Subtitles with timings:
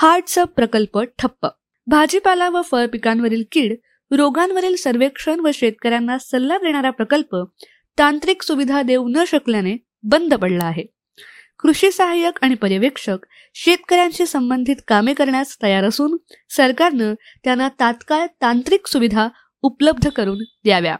[0.00, 1.46] हार्टचा प्रकल्प ठप्प.
[1.86, 3.76] भाजीपाला व फळ पिकांवरील कीड
[4.10, 7.36] रोगांवरील सर्वेक्षण व शेतकऱ्यांना सल्ला देणारा प्रकल्प
[7.98, 10.84] तांत्रिक सुविधा देऊ न शकल्याने बंद पडला आहे.
[11.58, 13.16] कृषी सहाय्यक आणि पर्यवेक्षक
[13.54, 16.16] शेतकऱ्यांशी संबंधित कामे करण्यास तयार असून
[16.50, 19.28] सरकारनं त्यांना तात्काळ तांत्रिक सुविधा
[19.62, 20.96] उपलब्ध करून द्याव्या.